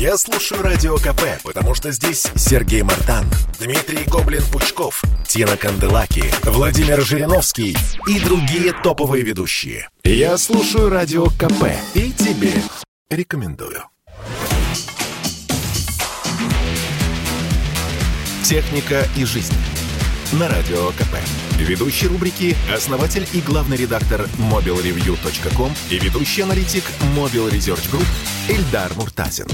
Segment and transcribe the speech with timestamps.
[0.00, 3.26] Я слушаю Радио КП, потому что здесь Сергей Мартан,
[3.58, 7.76] Дмитрий Гоблин-Пучков, Тина Канделаки, Владимир Жириновский
[8.06, 9.90] и другие топовые ведущие.
[10.02, 12.54] Я слушаю Радио КП и тебе
[13.10, 13.84] рекомендую.
[18.42, 19.52] Техника и жизнь.
[20.32, 21.18] На Радио КП.
[21.58, 28.06] Ведущий рубрики– основатель и главный редактор mobilreview.com и ведущий аналитик Mobile Research Group
[28.48, 29.46] Эльдар Муртазин.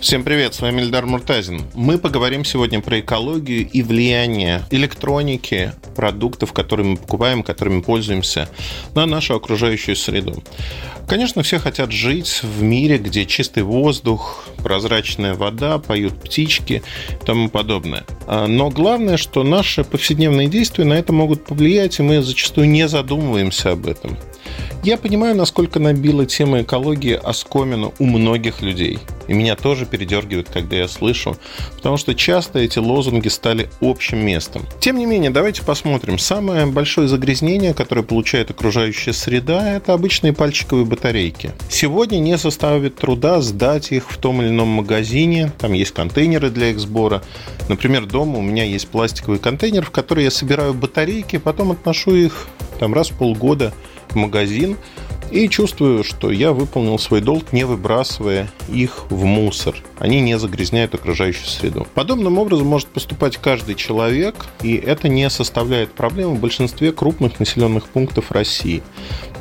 [0.00, 1.62] Всем привет, с вами Эльдар Муртазин.
[1.74, 8.48] Мы поговорим сегодня про экологию и влияние электроники, продуктов, которые мы покупаем, которыми пользуемся,
[8.94, 10.44] на нашу окружающую среду.
[11.08, 17.48] Конечно, все хотят жить в мире, где чистый воздух, прозрачная вода, поют птички и тому
[17.48, 18.04] подобное.
[18.28, 22.86] А, но главное, что наши повседневные действия на это могут повлиять, и мы зачастую не
[22.86, 24.16] задумываемся об этом.
[24.84, 29.00] Я понимаю, насколько набила тема экологии оскомину у многих людей.
[29.26, 31.36] И меня тоже передергивает, когда я слышу,
[31.76, 34.66] потому что часто эти лозунги стали общим местом.
[34.80, 36.16] Тем не менее, давайте посмотрим.
[36.16, 41.50] Самое большое загрязнение, которое получает окружающая среда, это обычные пальчиковые батарейки.
[41.68, 45.52] Сегодня не составит труда сдать их в том или ином магазине.
[45.58, 47.22] Там есть контейнеры для их сбора.
[47.68, 52.46] Например, дома у меня есть пластиковый контейнер, в который я собираю батарейки, потом отношу их
[52.78, 53.74] там раз в полгода
[54.14, 54.76] магазин
[55.30, 59.76] и чувствую, что я выполнил свой долг, не выбрасывая их в мусор.
[59.98, 61.86] Они не загрязняют окружающую среду.
[61.94, 67.88] Подобным образом может поступать каждый человек, и это не составляет проблемы в большинстве крупных населенных
[67.88, 68.82] пунктов России.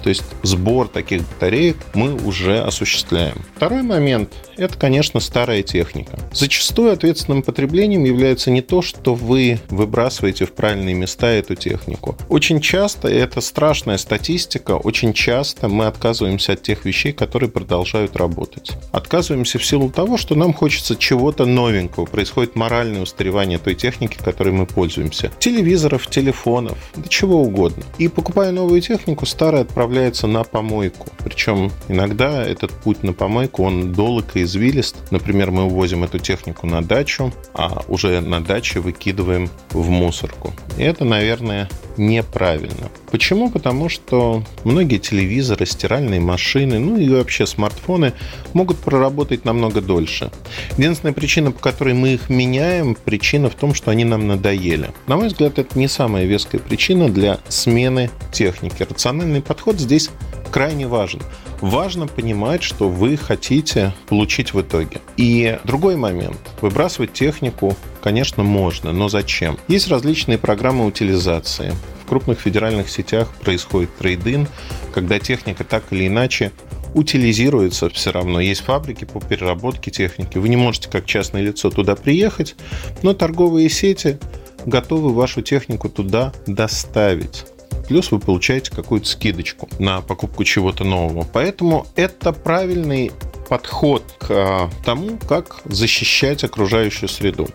[0.08, 3.44] То есть сбор таких батареек мы уже осуществляем.
[3.58, 6.18] Второй момент– это, конечно, старая техника.
[6.32, 12.16] Зачастую ответственным потреблением является не то, что вы выбрасываете в правильные места эту технику.
[12.30, 18.16] Очень часто, и это страшная статистика, очень часто мы отказываемся от тех вещей, которые продолжают
[18.16, 18.72] работать.
[18.94, 22.06] Отказываемся в силу того, что нам хочется чего-то новенького.
[22.06, 25.34] Происходит моральное устаревание той техники, которой мы пользуемся.
[25.40, 27.84] Телевизоров, телефонов, да чего угодно.
[27.98, 31.08] И покупая новую технику, старая отправляется отправляется на помойку.
[31.24, 34.96] Причем иногда этот путь на помойку, он долг и извилист.
[35.12, 40.54] Например, мы увозим эту технику на дачу, а уже на даче выкидываем в мусорку.
[40.78, 42.90] И это, наверное, неправильно.
[43.12, 43.50] Почему?
[43.50, 48.14] Потому что многие телевизоры, стиральные машины, ну и вообще смартфоны
[48.54, 50.32] могут проработать намного дольше.
[50.78, 54.92] Единственная причина, по которой мы их меняем, причина в том, что они нам надоели.
[55.08, 58.84] На мой взгляд, это не самая веская причина для смены техники.
[58.84, 60.10] Рациональный подход здесь
[60.52, 61.22] крайне важен.
[61.62, 65.02] Важно понимать, что вы хотите получить в итоге.
[65.18, 66.38] И другой момент.
[66.62, 67.76] Выбрасывать технику,
[68.08, 69.58] конечно, можно, но зачем?
[69.68, 71.74] Есть различные программы утилизации.
[72.06, 74.48] В крупных федеральных сетях происходит трейдин,
[74.94, 76.54] когда техника так или иначе
[76.94, 78.40] утилизируется все равно.
[78.40, 80.38] Есть фабрики по переработке техники.
[80.38, 82.56] Вы не можете как частное лицо туда приехать,
[83.04, 84.20] но торговые сети
[84.66, 87.44] готовы вашу технику туда доставить
[87.88, 91.26] плюс вы получаете какую-то скидочку на покупку чего-то нового.
[91.32, 93.12] Поэтому это правильный
[93.48, 97.48] подход к а, тому, как защищать окружающую среду.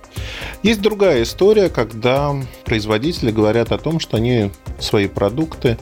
[0.63, 5.79] Есть другая история, когда производители говорят о том, что они свои продукты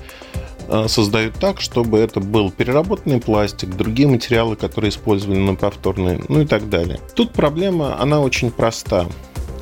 [0.68, 6.42] а, создают так, чтобы это был переработанный пластик, другие материалы, которые использованы на повторные, ну
[6.42, 7.00] и так далее.
[7.14, 9.06] Тут проблема, она очень проста.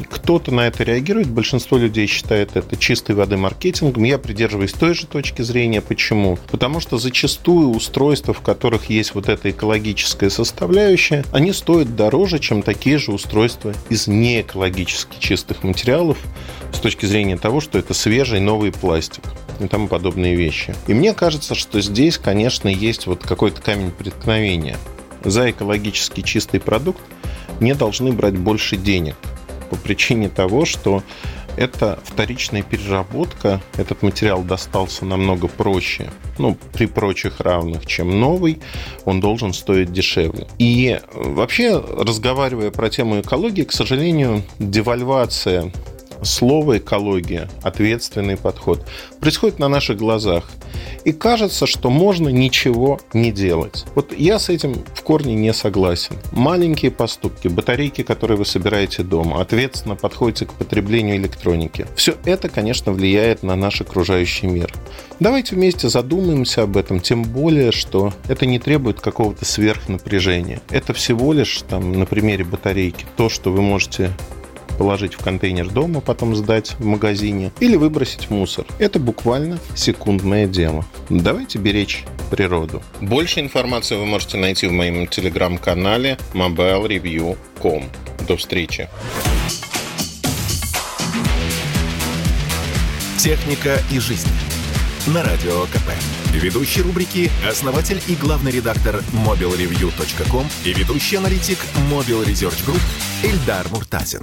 [0.04, 4.04] Кто-то на это реагирует, большинство людей считает это чистой воды маркетингом.
[4.04, 5.80] Я придерживаюсь той же точки зрения.
[5.80, 6.38] Почему?
[6.50, 12.62] Потому что зачастую устройства, в которых есть вот эта экологическая составляющая, они стоят дороже, чем
[12.62, 16.18] такие же устройства из неэкологически чистых материалов
[16.72, 19.24] с точки зрения того, что это свежий новый пластик
[19.60, 20.74] и тому подобные вещи.
[20.86, 24.76] И мне кажется, что здесь, конечно, есть вот какой-то камень преткновения.
[25.24, 27.00] За экологически чистый продукт
[27.60, 29.16] не должны брать больше денег
[29.68, 31.02] по причине того, что
[31.58, 33.60] это вторичная переработка.
[33.76, 38.60] Этот материал достался намного проще, ну, при прочих равных, чем новый.
[39.04, 40.46] Он должен стоить дешевле.
[40.58, 45.72] И вообще, разговаривая про тему экологии, к сожалению, девальвация
[46.22, 48.86] слова экология, ответственный подход,
[49.20, 50.44] происходит на наших глазах.
[51.04, 53.86] И кажется, что можно ничего не делать.
[53.94, 56.16] Вот я с этим в корне не согласен.
[56.32, 61.86] Маленькие поступки, батарейки, которые вы собираете дома, ответственно подходите к потреблению электроники.
[61.94, 64.72] Все это, конечно, влияет на наш окружающий мир.
[65.20, 70.60] Давайте вместе задумаемся об этом, тем более, что это не требует какого-то сверхнапряжения.
[70.70, 74.12] Это всего лишь, там, на примере батарейки, то, что вы можете
[74.78, 78.64] положить в контейнер дома, потом сдать в магазине или выбросить в мусор.
[78.78, 80.86] Это буквально секундное дело.
[81.10, 82.82] Давайте беречь природу.
[83.00, 87.84] Больше информации вы можете найти в моем телеграм-канале mobilereview.com.
[88.26, 88.88] До встречи!
[93.18, 94.28] Техника и жизнь.
[95.08, 95.90] На радио КП.
[96.32, 101.58] Ведущий рубрики– основатель и главный редактор mobilreview.com и ведущий аналитик
[101.90, 102.80] Mobile Research Group
[103.24, 104.20] Эльдар Муртазин.